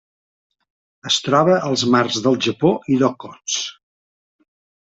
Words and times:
Es 1.09 1.17
troba 1.25 1.59
als 1.69 1.83
mars 1.97 2.19
del 2.29 2.39
Japó 2.49 2.75
i 2.95 3.01
d'Okhotsk. 3.03 3.73